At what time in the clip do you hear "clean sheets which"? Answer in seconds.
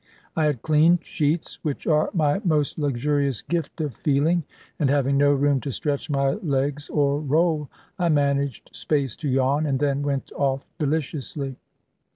0.63-1.85